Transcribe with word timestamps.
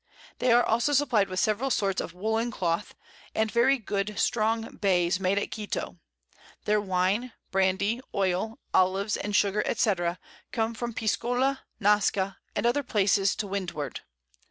They 0.39 0.51
are 0.51 0.63
also 0.63 0.93
supplied 0.93 1.29
with 1.29 1.39
several 1.39 1.69
sorts 1.69 2.01
of 2.01 2.15
Woollen 2.15 2.49
Cloth, 2.49 2.95
and 3.35 3.51
very 3.51 3.77
good 3.77 4.17
strong 4.17 4.77
Bays 4.77 5.19
made 5.19 5.37
at 5.37 5.51
Quito; 5.51 5.99
their 6.65 6.81
Wine, 6.81 7.33
Brandy, 7.51 8.01
Oil, 8.15 8.57
Olives 8.73 9.15
and 9.15 9.35
Sugar, 9.35 9.63
&c. 9.71 9.91
come 10.51 10.73
from 10.73 10.95
Piscola, 10.95 11.59
Nasca, 11.79 12.37
and 12.55 12.65
other 12.65 12.81
Places 12.81 13.35
to 13.35 13.45
Windward. 13.45 14.01